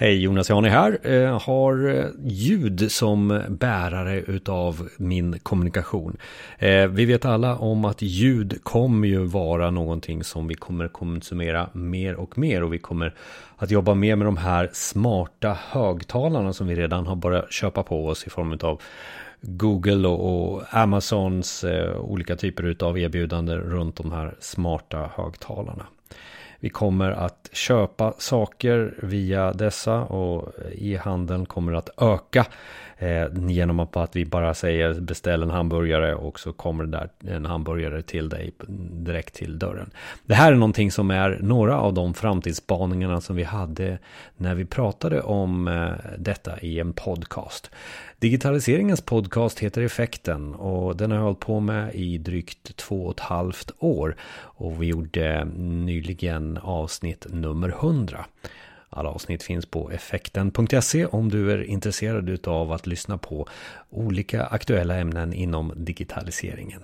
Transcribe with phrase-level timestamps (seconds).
[0.00, 0.98] Hej, Jonas Jani här.
[1.02, 6.16] Eh, har eh, ljud som bärare utav min kommunikation.
[6.58, 11.70] Eh, vi vet alla om att ljud kommer ju vara någonting som vi kommer konsumera
[11.72, 13.14] mer och mer och vi kommer
[13.56, 18.06] att jobba mer med de här smarta högtalarna som vi redan har börjat köpa på
[18.06, 18.82] oss i form av
[19.40, 21.64] Google och, Amazons
[22.00, 25.86] olika typer utav erbjudanden runt de här smarta högtalarna.
[26.60, 32.46] Vi kommer att köpa saker via dessa och e-handeln kommer att öka
[32.98, 37.46] eh, genom att vi bara säger beställ en hamburgare och så kommer det där en
[37.46, 38.52] hamburgare till dig
[38.90, 39.90] direkt till dörren.
[40.26, 43.98] Det här är någonting som är några av de framtidsspaningarna som vi hade
[44.36, 45.88] när vi pratade om eh,
[46.18, 47.70] detta i en podcast.
[48.20, 53.14] Digitaliseringens podcast heter Effekten och den har jag hållit på med i drygt två och
[53.14, 54.16] ett halvt år.
[54.32, 58.26] Och vi gjorde nyligen avsnitt nummer 100.
[58.90, 63.48] Alla avsnitt finns på effekten.se om du är intresserad av att lyssna på
[63.90, 66.80] olika aktuella ämnen inom digitaliseringen.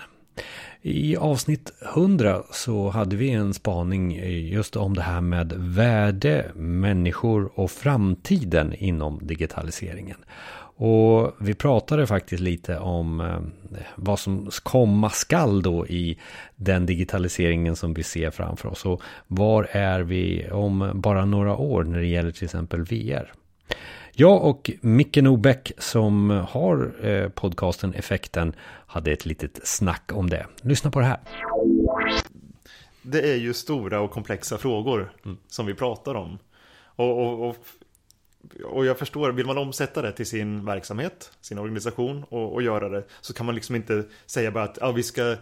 [0.83, 4.13] I avsnitt 100 så hade vi en spaning
[4.49, 10.17] just om det här med värde, människor och framtiden inom digitaliseringen.
[10.77, 13.39] Och vi pratade faktiskt lite om eh,
[13.97, 16.19] vad som komma skall då i
[16.57, 18.85] den digitaliseringen som vi ser framför oss.
[18.85, 23.33] Och var är vi om bara några år när det gäller till exempel VR?
[24.17, 28.53] Jag och Micke Nobäck som har eh, podcasten Effekten
[28.87, 30.47] hade ett litet snack om det.
[30.63, 31.21] Lyssna på det här.
[33.03, 35.37] Det är ju stora och komplexa frågor mm.
[35.49, 36.39] som vi pratar om.
[36.97, 37.57] Och, och, och
[38.65, 42.89] och jag förstår, vill man omsätta det till sin verksamhet, sin organisation och, och göra
[42.89, 45.37] det så kan man liksom inte säga bara att ja, vi ska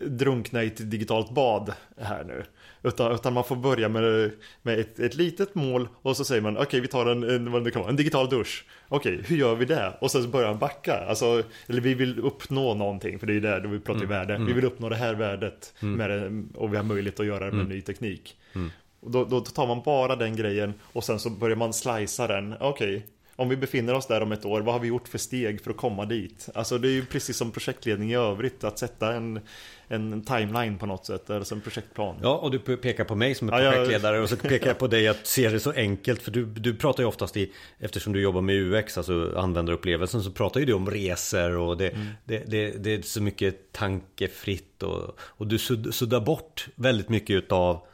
[0.00, 2.44] drunkna i ett digitalt bad här nu.
[2.82, 6.56] Utan, utan man får börja med, med ett, ett litet mål och så säger man
[6.56, 8.64] okej okay, vi tar en, en, vad det kan vara, en digital dusch.
[8.88, 9.92] Okej, okay, hur gör vi det?
[10.00, 10.94] Och sen börjar man backa.
[11.08, 14.08] Alltså, eller vi vill uppnå någonting, för det är ju där vi pratar mm.
[14.08, 14.32] värde.
[14.32, 14.54] Vi mm.
[14.54, 15.94] vill uppnå det här värdet mm.
[15.94, 17.68] med det, och vi har möjlighet att göra det med mm.
[17.68, 18.36] ny teknik.
[18.54, 18.70] Mm.
[19.00, 22.54] Och då, då, tar man bara den grejen och sen så börjar man slicea den.
[22.60, 23.02] Okej, okay,
[23.38, 25.70] om vi befinner oss där om ett år, vad har vi gjort för steg för
[25.70, 26.48] att komma dit?
[26.54, 29.40] Alltså det är ju precis som projektledning i övrigt, att sätta en,
[29.88, 32.16] en timeline på något sätt, eller som projektplan.
[32.22, 34.86] Ja, och du pekar på mig som är projektledare ja, och så pekar jag på
[34.86, 38.20] dig att se det så enkelt, för du, du pratar ju oftast i, eftersom du
[38.20, 42.06] jobbar med UX, alltså användarupplevelsen, så pratar ju du om resor och det, mm.
[42.24, 47.86] det, det, det, är så mycket tankefritt och, och du suddar bort väldigt mycket utav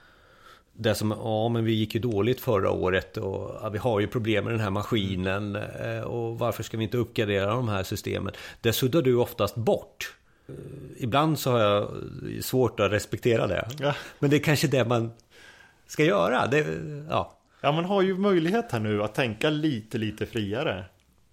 [0.76, 4.06] det som, ja men vi gick ju dåligt förra året och ja, vi har ju
[4.06, 8.32] problem med den här maskinen eh, och varför ska vi inte uppgradera de här systemen?
[8.60, 10.16] Det suddar du oftast bort.
[10.48, 10.54] Eh,
[10.96, 11.90] ibland så har jag
[12.40, 13.68] svårt att respektera det.
[13.78, 13.94] Ja.
[14.18, 15.10] Men det är kanske det man
[15.86, 16.46] ska göra.
[16.46, 16.66] Det,
[17.10, 17.38] ja.
[17.60, 20.84] ja, man har ju möjlighet här nu att tänka lite, lite friare.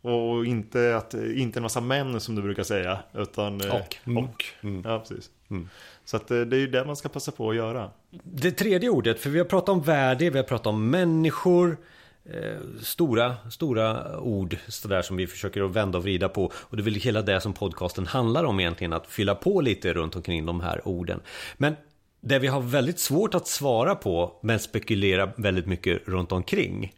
[0.01, 2.99] Och inte, att, inte en massa män som du brukar säga.
[3.13, 3.97] Utan, eh, och.
[4.05, 4.23] Mm.
[4.23, 4.45] och.
[4.63, 4.81] Mm.
[4.85, 5.29] Ja, precis.
[5.51, 5.69] Mm.
[6.05, 7.89] Så att eh, det är ju det man ska passa på att göra.
[8.23, 11.77] Det tredje ordet, för vi har pratat om värde, vi har pratat om människor.
[12.25, 16.51] Eh, stora, stora ord sådär som vi försöker att vända och vrida på.
[16.55, 19.93] Och det är väl hela det som podcasten handlar om egentligen, att fylla på lite
[19.93, 21.19] runt omkring de här orden.
[21.57, 21.75] Men
[22.21, 26.93] det vi har väldigt svårt att svara på, men spekulera väldigt mycket runt omkring,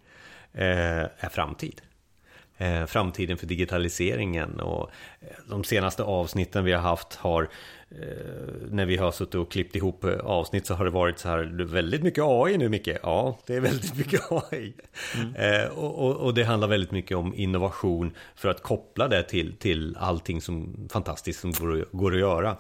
[0.53, 0.64] eh,
[1.18, 1.81] är framtid.
[2.58, 4.90] Eh, framtiden för digitaliseringen och
[5.22, 7.50] eh, de senaste avsnitten vi har haft har
[8.02, 11.66] Eh, när vi har suttit och klippt ihop avsnitt så har det varit så här
[11.66, 12.90] väldigt mycket AI nu Micke.
[13.03, 14.74] Ja, det är väldigt mycket AI.
[15.16, 15.72] Mm.
[15.72, 19.97] Och, och, och, det handlar väldigt mycket om innovation för att koppla det till, till
[20.00, 22.58] allting som fantastiskt som går, går att göra.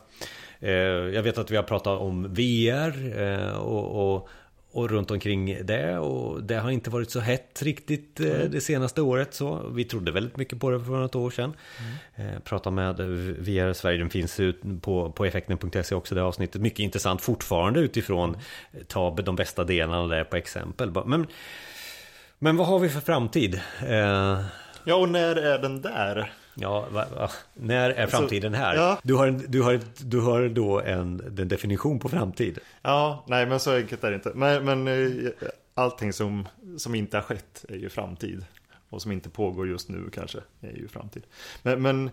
[1.13, 3.19] Jag vet att vi har pratat om VR
[3.59, 4.29] och, och
[4.73, 8.51] och runt omkring det och det har inte varit så hett riktigt mm.
[8.51, 11.53] det senaste året så vi trodde väldigt mycket på det för något år sedan.
[12.15, 12.33] Mm.
[12.35, 12.95] Eh, prata med
[13.39, 16.61] VR Sverige, den finns ut på, på effekten.se också det avsnittet.
[16.61, 18.37] Mycket intressant fortfarande utifrån
[18.87, 20.91] ta de bästa delarna där på exempel.
[21.05, 21.27] Men,
[22.39, 23.61] men vad har vi för framtid?
[23.87, 24.41] Eh,
[24.83, 26.31] ja och när är den där?
[26.55, 27.29] Ja, va, va?
[27.53, 28.75] när är alltså, framtiden här?
[28.75, 28.99] Ja.
[29.03, 32.59] Du, har en, du, har, du har då en, en definition på framtid.
[32.81, 34.31] Ja, nej men så enkelt är det inte.
[34.35, 35.31] Men, men eh,
[35.73, 36.47] allting som,
[36.77, 38.45] som inte har skett är ju framtid.
[38.89, 41.23] Och som inte pågår just nu kanske är ju framtid.
[41.63, 42.09] Men, men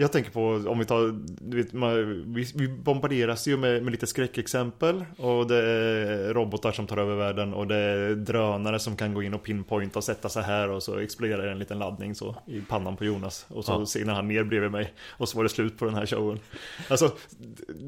[0.00, 3.90] jag tänker på, om vi tar, du vet, man, vi, vi bombarderas ju med, med
[3.90, 8.96] lite skräckexempel och det är robotar som tar över världen och det är drönare som
[8.96, 12.14] kan gå in och pinpointa och sätta sig här och så exploderar en liten laddning
[12.14, 13.86] så i pannan på Jonas och så ja.
[13.86, 16.40] segnar han ner bredvid mig och så var det slut på den här showen.
[16.88, 17.12] Alltså,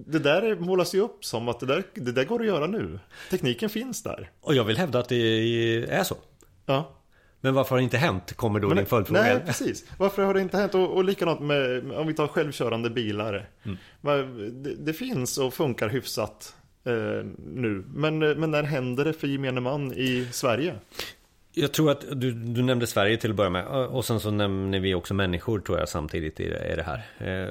[0.06, 2.98] det där målas ju upp som att det där, det där går att göra nu.
[3.30, 4.30] Tekniken finns där.
[4.40, 5.16] Och jag vill hävda att det
[5.90, 6.16] är så.
[6.66, 7.01] Ja.
[7.44, 8.32] Men varför har det inte hänt?
[8.32, 9.22] Kommer då men, din följdfråga.
[9.22, 9.84] Nej, precis.
[9.98, 10.74] Varför har det inte hänt?
[10.74, 13.48] Och, och likadant med, om vi tar självkörande bilar.
[13.62, 14.62] Mm.
[14.62, 16.54] Det, det, finns och funkar hyfsat
[16.84, 16.92] eh,
[17.54, 17.84] nu.
[17.94, 20.74] Men, men när händer det för gemene man i Sverige?
[21.54, 24.80] Jag tror att du, du nämnde Sverige till att börja med och sen så nämner
[24.80, 27.02] vi också människor tror jag samtidigt i det, i det här.
[27.18, 27.48] Eh,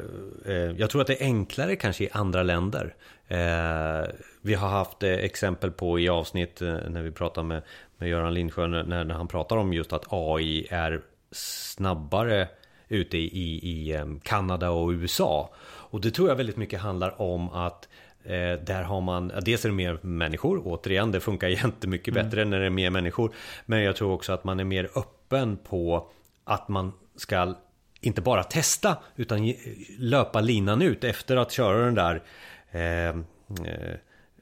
[0.56, 2.96] eh, jag tror att det är enklare kanske i andra länder.
[3.28, 4.10] Eh,
[4.42, 7.62] vi har haft exempel på i avsnitt när vi pratar med,
[8.02, 11.02] med Göran Lindsjö när, när han pratar om just att AI är
[11.32, 12.48] snabbare
[12.88, 15.54] ute i, i Kanada och USA.
[15.64, 17.88] Och det tror jag väldigt mycket handlar om att
[18.24, 22.26] Eh, där har man, dels är det mer människor, återigen det funkar jättemycket mm.
[22.26, 23.34] bättre när det är mer människor.
[23.66, 26.12] Men jag tror också att man är mer öppen på
[26.44, 27.56] att man ska
[28.02, 29.54] inte bara testa utan
[29.98, 32.24] löpa linan ut efter att köra den där
[32.72, 33.96] eh, eh,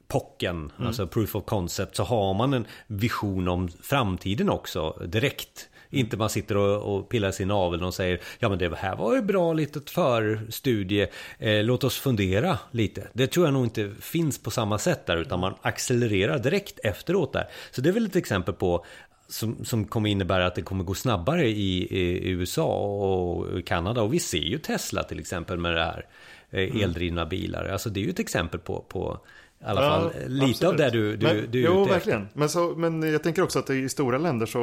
[0.09, 0.87] pocken, mm.
[0.87, 5.69] alltså proof of concept, så har man en vision om framtiden också direkt.
[5.91, 9.15] Inte man sitter och, och pillar sin navel och säger Ja men det här var
[9.15, 11.07] ju bra litet förstudie
[11.39, 15.17] eh, Låt oss fundera lite Det tror jag nog inte finns på samma sätt där
[15.17, 18.85] Utan man accelererar direkt efteråt där Så det är väl ett exempel på
[19.29, 24.01] som, som kommer innebära att det kommer gå snabbare i, i USA och Kanada.
[24.01, 26.05] Och vi ser ju Tesla till exempel med det här
[26.49, 26.81] eh, mm.
[26.81, 27.65] eldrivna bilar.
[27.65, 29.19] Alltså det är ju ett exempel på, på
[29.61, 30.63] i alla ja, fall lite absolut.
[30.63, 32.27] av det du, du, men, du är Jo, verkligen.
[32.33, 34.59] Men, så, men jag tänker också att i stora länder så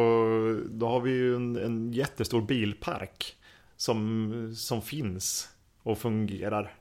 [0.70, 3.36] då har vi ju en, en jättestor bilpark
[3.76, 5.48] som, som finns
[5.82, 6.74] och fungerar.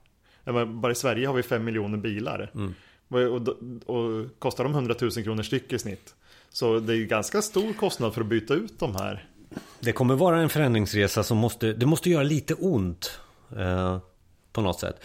[0.68, 2.52] Bara i Sverige har vi fem miljoner bilar.
[2.56, 2.74] Mm.
[3.08, 3.48] Och, och,
[3.96, 6.16] och, kostar de 100 000 kronor styck i snitt.
[6.50, 9.28] Så det är ganska stor kostnad för att byta ut de här.
[9.80, 13.20] Det kommer vara en förändringsresa som måste, det måste göra lite ont.
[13.58, 13.98] Uh
[14.56, 15.02] på något sätt.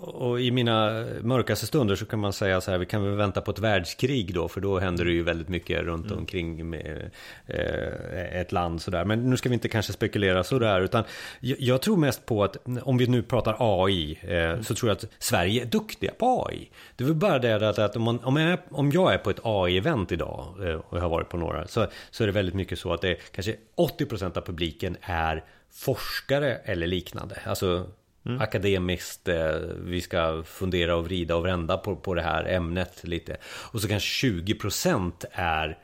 [0.00, 3.40] Och i mina mörkaste stunder så kan man säga så här, vi kan väl vänta
[3.40, 6.18] på ett världskrig då, för då händer det ju väldigt mycket runt mm.
[6.18, 7.10] omkring med
[7.46, 9.04] eh, ett land sådär.
[9.04, 11.04] Men nu ska vi inte kanske spekulera sådär, utan
[11.40, 14.62] jag, tror mest på att om vi nu pratar AI, eh, mm.
[14.62, 16.70] så tror jag att Sverige är duktiga på AI.
[16.96, 19.18] Det är väl bara det att, att om, man, om, jag är, om jag är
[19.18, 22.32] på ett AI-event idag, eh, och jag har varit på några, så, så är det
[22.32, 27.38] väldigt mycket så att det är kanske 80% av publiken är forskare eller liknande.
[27.46, 27.86] Alltså
[28.26, 28.40] Mm.
[28.40, 29.52] Akademiskt, eh,
[29.84, 33.36] vi ska fundera och vrida och vända på, på det här ämnet lite.
[33.44, 35.78] Och så kanske 20% är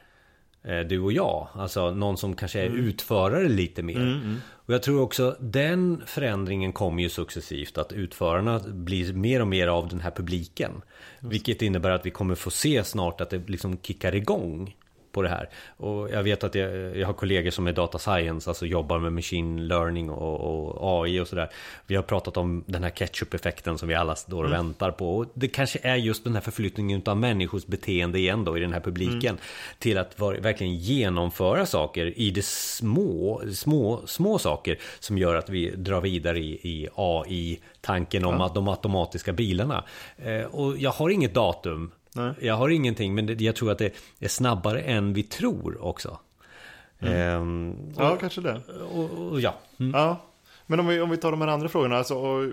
[0.64, 1.48] eh, du och jag.
[1.52, 2.84] Alltså någon som kanske är mm.
[2.84, 3.96] utförare lite mer.
[3.96, 4.36] Mm, mm.
[4.52, 7.78] och jag tror också den förändringen kommer ju successivt.
[7.78, 10.82] Att utförarna blir mer och mer av den här publiken.
[11.20, 14.74] Vilket innebär att vi kommer få se snart att det liksom kickar igång
[15.16, 15.48] på det här.
[15.76, 19.12] Och jag vet att jag, jag har kollegor som är data science, alltså jobbar med
[19.12, 21.48] machine learning och, och AI och sådär.
[21.86, 24.66] Vi har pratat om den här ketchup-effekten som vi alla står och mm.
[24.66, 25.16] väntar på.
[25.16, 28.72] Och det kanske är just den här förflyttningen av människors beteende igen då i den
[28.72, 29.34] här publiken.
[29.34, 29.40] Mm.
[29.78, 35.48] Till att var, verkligen genomföra saker i det små, små, små saker som gör att
[35.48, 38.46] vi drar vidare i, i AI tanken om ja.
[38.46, 39.84] att de automatiska bilarna.
[40.16, 42.34] Eh, och jag har inget datum Nej.
[42.40, 46.18] Jag har ingenting, men jag tror att det är snabbare än vi tror också.
[46.98, 47.14] Mm.
[47.14, 48.60] Ehm, och, ja, kanske det.
[48.92, 49.54] Och, och, ja.
[49.80, 49.92] Mm.
[49.94, 50.20] ja.
[50.66, 51.96] Men om vi, om vi tar de här andra frågorna.
[51.96, 52.52] Alltså,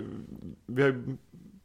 [0.66, 1.04] vi har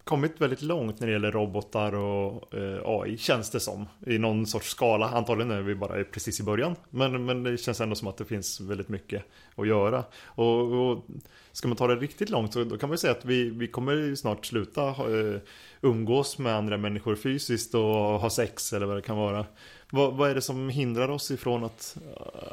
[0.04, 3.88] kommit väldigt långt när det gäller robotar och eh, AI, känns det som.
[4.06, 5.10] I någon sorts skala.
[5.10, 6.76] Antagligen är vi bara precis i början.
[6.90, 9.24] Men, men det känns ändå som att det finns väldigt mycket
[9.56, 10.04] att göra.
[10.26, 11.06] Och, och
[11.52, 14.16] ska man ta det riktigt långt så då kan man säga att vi, vi kommer
[14.16, 15.40] snart sluta eh,
[15.82, 17.82] umgås med andra människor fysiskt och
[18.20, 19.46] ha sex eller vad det kan vara.
[19.90, 21.98] Vad, vad är det som hindrar oss ifrån att,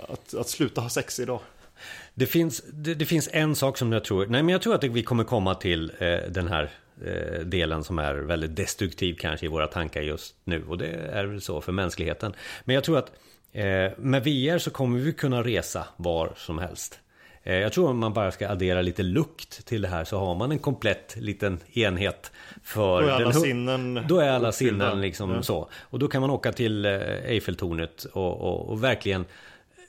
[0.09, 1.41] att, att sluta ha sex idag?
[2.15, 4.85] Det finns, det, det, finns en sak som jag tror, nej men jag tror att
[4.85, 6.71] vi kommer komma till eh, den här
[7.45, 10.65] delen som är väldigt destruktiv kanske i våra tankar just nu.
[10.69, 12.35] Och det är väl så för mänskligheten.
[12.65, 13.12] Men jag tror att
[13.53, 17.00] eh, med VR så kommer vi kunna resa var som helst.
[17.43, 20.35] Eh, jag tror om man bara ska addera lite lukt till det här så har
[20.35, 25.00] man en komplett liten enhet för Då är alla den, sinnen Då är alla sinnen
[25.00, 25.43] liksom ja.
[25.43, 26.93] så Och då kan man åka till eh,
[27.25, 29.25] Eiffeltornet och, och, och verkligen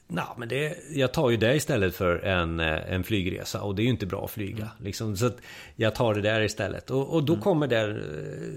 [0.07, 3.81] Nej, men det, jag tar ju det istället för en, eh, en flygresa och det
[3.81, 4.57] är ju inte bra att flyga.
[4.57, 4.69] Mm.
[4.79, 5.37] Liksom, så att
[5.75, 6.91] jag tar det där istället.
[6.91, 7.43] Och, och då mm.
[7.43, 8.03] kommer där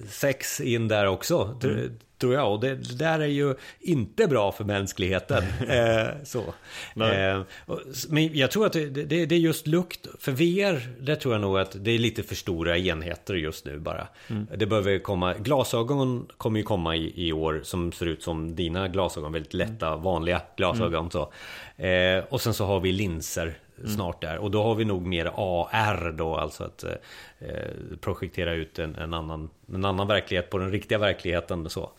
[0.08, 1.58] sex in där också.
[1.62, 1.90] Mm.
[2.20, 2.52] Tror jag.
[2.52, 5.42] Och det, det, där är ju inte bra för mänskligheten.
[5.68, 6.38] eh, så.
[7.02, 10.06] Eh, och, men jag tror att det, det, det, är just lukt.
[10.18, 13.78] För VR, det tror jag nog att det är lite för stora enheter just nu
[13.78, 14.08] bara.
[14.28, 14.46] Mm.
[14.56, 18.88] Det behöver komma, glasögon kommer ju komma i, i år som ser ut som dina
[18.88, 19.32] glasögon.
[19.32, 20.02] Väldigt lätta, mm.
[20.02, 20.94] vanliga glasögon.
[20.94, 21.10] Mm.
[21.10, 21.32] Så.
[21.82, 23.58] Eh, och sen så har vi linser.
[23.88, 24.38] Snart där.
[24.38, 27.48] Och då har vi nog mer AR då, alltså att eh,
[28.00, 31.70] projektera ut en, en, annan en annan verklighet på den riktiga verkligheten.
[31.70, 31.90] Så.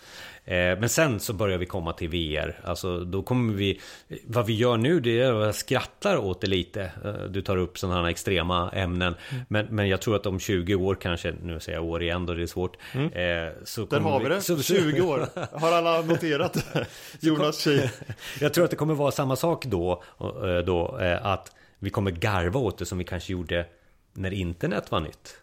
[0.46, 2.60] Eh, men sen så börjar vi komma till VR.
[2.64, 3.82] Alltså då kommer vi...
[4.26, 6.92] Vad vi gör nu det är att jag skrattar åt det lite.
[7.06, 9.16] Eh, du tar upp sådana här extrema ämnen.
[9.30, 9.44] Mm.
[9.48, 12.34] Men, men jag tror att om 20 år kanske, nu säger jag år igen då
[12.34, 12.78] det är svårt.
[12.94, 13.06] Mm.
[13.06, 15.28] Eh, så Där har vi det, så, 20 år.
[15.60, 16.58] Har alla noterat?
[17.20, 17.90] Jonas Kil.
[18.40, 20.04] Jag tror att det kommer vara samma sak då.
[20.66, 23.66] då att vi kommer garva åt det som vi kanske gjorde
[24.14, 25.38] när internet var nytt.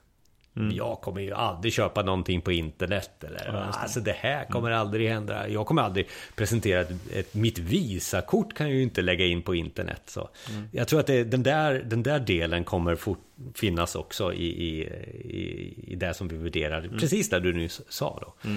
[0.56, 0.76] Mm.
[0.76, 3.24] Jag kommer ju aldrig köpa någonting på internet.
[3.24, 3.52] Eller, ja.
[3.52, 4.80] Alltså det här kommer mm.
[4.80, 5.48] aldrig hända.
[5.48, 9.54] Jag kommer aldrig presentera ett, ett, mitt Visakort kan jag ju inte lägga in på
[9.54, 10.02] internet.
[10.06, 10.28] Så.
[10.50, 10.68] Mm.
[10.72, 13.20] Jag tror att det, den, där, den där delen kommer fort,
[13.54, 16.78] finnas också i, i, i, i det som vi värderar.
[16.78, 16.98] Mm.
[16.98, 18.50] Precis det du nyss sa då.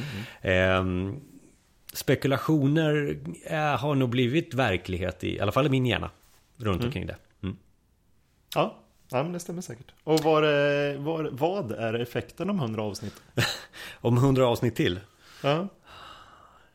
[0.50, 0.83] Eh,
[1.93, 6.09] spekulationer är, har nog blivit verklighet i, i alla fall i min hjärna.
[6.57, 6.85] Runt mm.
[6.85, 7.15] omkring det.
[8.55, 8.77] Ja,
[9.13, 9.91] Ja, men det stämmer säkert.
[10.03, 10.41] Och var,
[10.98, 13.22] var, vad är effekten om 100 avsnitt?
[14.01, 15.00] om 100 avsnitt till?
[15.43, 15.67] Ja.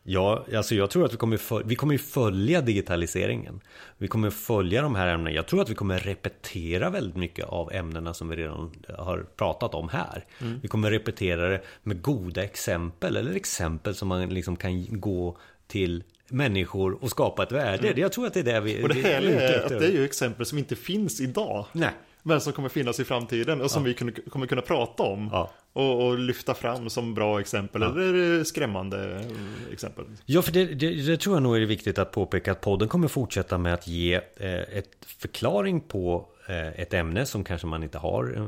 [0.03, 3.61] Ja, alltså jag tror att vi kommer, för, vi kommer följa digitaliseringen.
[3.99, 5.31] Vi kommer följa de här ämnena.
[5.31, 9.75] Jag tror att vi kommer repetera väldigt mycket av ämnena som vi redan har pratat
[9.75, 10.25] om här.
[10.41, 10.61] Mm.
[10.63, 16.05] Vi kommer repetera det med goda exempel eller exempel som man liksom kan gå till
[16.29, 17.89] människor och skapa ett värde.
[17.89, 18.01] Mm.
[18.01, 18.85] Jag tror att det är det vi...
[18.85, 21.67] Och det härliga är att det är ju exempel som inte finns idag.
[21.73, 21.91] Nej
[22.27, 23.95] men som kommer finnas i framtiden och som ja.
[24.03, 25.29] vi kommer kunna prata om.
[25.33, 25.51] Ja.
[25.77, 27.89] Och, och, lyfta fram som bra exempel ja.
[27.89, 29.25] eller skrämmande
[29.73, 30.05] exempel.
[30.27, 33.09] Ja, för det, det, det, tror jag nog är viktigt att påpeka att podden kommer
[33.09, 37.99] fortsätta med att ge eh, ett förklaring på eh, ett ämne som kanske man inte
[37.99, 38.47] har eh,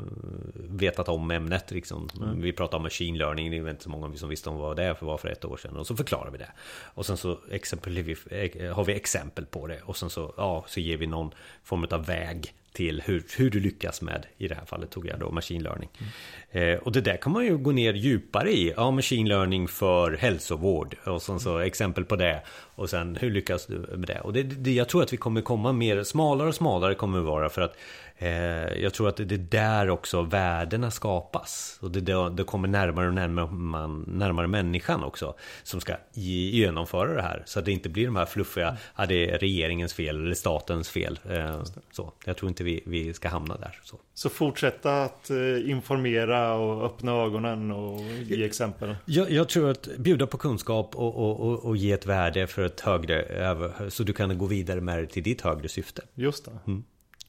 [0.69, 1.71] vetat om ämnet.
[1.71, 2.09] Liksom.
[2.17, 2.41] Mm.
[2.41, 4.97] Vi pratar om machine learning, det är inte så många som visste om vad det
[5.01, 5.77] var för ett år sedan.
[5.77, 6.51] Och så förklarar vi det.
[6.85, 9.81] Och sen så eh, har vi exempel på det.
[9.85, 11.31] Och sen så, ja, så ger vi någon
[11.63, 15.21] form av väg till hur, hur du lyckas med, i det här fallet tog jag
[15.21, 15.89] då machine learning.
[15.99, 16.75] Mm.
[16.75, 18.73] Eh, och det där kan man ju gå ner djupare i.
[18.77, 22.43] Ja, machine learning för hälsovård och sen så exempel på det.
[22.79, 24.21] Och sen hur lyckas du med det?
[24.21, 27.25] Och det, det, jag tror att vi kommer komma mer, smalare och smalare kommer det
[27.25, 27.77] vara för att
[28.19, 31.79] eh, jag tror att det är där också värdena skapas.
[31.83, 37.15] Och det, det, det kommer närmare och närmare, man, närmare människan också som ska genomföra
[37.15, 37.43] det här.
[37.47, 38.81] Så att det inte blir de här fluffiga, mm.
[38.97, 41.19] ja, det är regeringens fel eller statens fel.
[41.31, 42.13] Eh, så.
[42.25, 43.81] Jag tror inte vi, vi ska hamna där.
[43.83, 43.97] Så.
[44.15, 48.97] så fortsätta att eh, informera och öppna ögonen och ge exempel?
[49.05, 52.68] Jag, jag tror att bjuda på kunskap och, och, och, och ge ett värde för
[52.69, 56.03] ett högre, så du kan gå vidare med det till ditt högre syfte.
[56.15, 56.59] Just det.
[56.67, 56.85] Mm.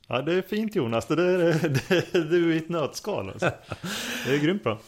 [0.07, 1.07] Ja, det är fint Jonas.
[1.07, 1.13] Det,
[2.13, 3.29] är i ett nötskal.
[3.29, 3.51] Alltså.
[4.25, 4.79] Det är grymt bra.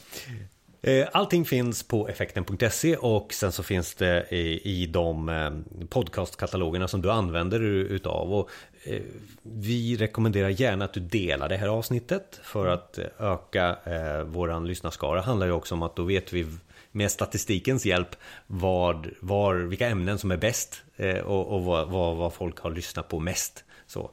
[0.84, 5.52] Eh, allting finns på effekten.se och sen så finns det i, i de eh,
[5.90, 8.34] podcastkatalogerna som du använder utav.
[8.34, 8.50] Och
[8.84, 9.02] eh,
[9.44, 13.78] vi rekommenderar gärna att du delar det här avsnittet för att öka
[14.26, 15.16] våran lyssnarskara.
[15.16, 16.46] Det handlar ju också om att då vet vi
[16.92, 18.16] med statistikens hjälp
[18.48, 20.84] vad, var, vilka ämnen som är bäst
[21.24, 23.64] och, och vad, vad, vad folk har lyssnat på mest.
[23.88, 24.12] Så,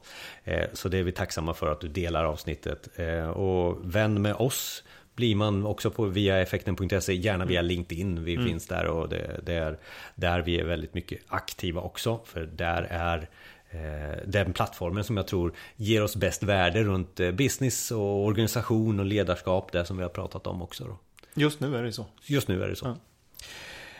[0.73, 2.89] så det är vi tacksamma för att du delar avsnittet.
[3.35, 4.83] Och vän med oss
[5.19, 7.67] blir man också på via effekten.se, gärna via mm.
[7.67, 8.23] LinkedIn.
[8.23, 8.47] Vi mm.
[8.47, 9.77] finns där och det, det, är
[10.15, 12.19] där vi är väldigt mycket aktiva också.
[12.25, 13.29] För där är
[13.69, 18.99] eh, den plattformen som jag tror ger oss bäst värde runt eh, business och organisation
[18.99, 19.71] och ledarskap.
[19.71, 20.83] Det som vi har pratat om också.
[20.83, 20.97] Då.
[21.39, 22.05] Just nu är det så.
[22.25, 22.85] Just nu är det så.
[22.85, 22.97] Ja.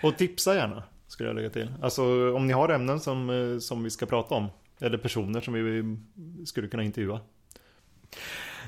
[0.04, 1.72] Och tipsa gärna, skulle jag lägga till.
[1.82, 4.48] Alltså om ni har ämnen som, eh, som vi ska prata om.
[4.80, 5.98] Eller personer som vi
[6.46, 7.20] skulle kunna intervjua.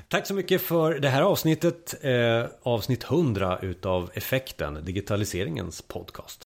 [0.08, 2.04] Tack så mycket för det här avsnittet.
[2.04, 6.42] Eh, avsnitt 100 utav Effekten, digitaliseringens podcast.